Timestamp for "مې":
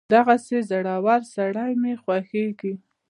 1.81-1.93